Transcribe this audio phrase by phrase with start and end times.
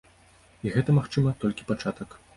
[0.67, 2.21] І гэта, магчыма, толькі пачатак.